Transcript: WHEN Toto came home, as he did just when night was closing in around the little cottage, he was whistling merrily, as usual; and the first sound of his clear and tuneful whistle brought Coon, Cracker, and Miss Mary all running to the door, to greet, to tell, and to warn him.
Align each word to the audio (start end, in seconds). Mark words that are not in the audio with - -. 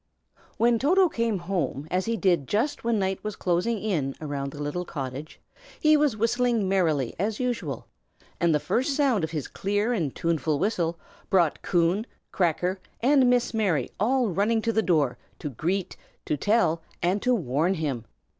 WHEN 0.57 0.79
Toto 0.79 1.07
came 1.07 1.37
home, 1.37 1.87
as 1.91 2.05
he 2.05 2.17
did 2.17 2.47
just 2.47 2.83
when 2.83 2.97
night 2.97 3.23
was 3.23 3.35
closing 3.35 3.77
in 3.77 4.15
around 4.19 4.49
the 4.51 4.59
little 4.59 4.83
cottage, 4.83 5.39
he 5.79 5.95
was 5.95 6.17
whistling 6.17 6.67
merrily, 6.67 7.13
as 7.19 7.39
usual; 7.39 7.85
and 8.39 8.51
the 8.51 8.59
first 8.59 8.95
sound 8.95 9.23
of 9.23 9.29
his 9.29 9.47
clear 9.47 9.93
and 9.93 10.15
tuneful 10.15 10.57
whistle 10.57 10.97
brought 11.29 11.61
Coon, 11.61 12.07
Cracker, 12.31 12.79
and 13.01 13.29
Miss 13.29 13.53
Mary 13.53 13.91
all 13.99 14.29
running 14.29 14.59
to 14.63 14.73
the 14.73 14.81
door, 14.81 15.19
to 15.37 15.51
greet, 15.51 15.95
to 16.25 16.35
tell, 16.35 16.81
and 17.03 17.21
to 17.21 17.35
warn 17.35 17.75
him. 17.75 18.05